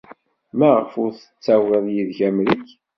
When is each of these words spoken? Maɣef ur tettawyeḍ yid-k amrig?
Maɣef 0.57 0.91
ur 1.03 1.11
tettawyeḍ 1.13 1.85
yid-k 1.95 2.19
amrig? 2.27 2.67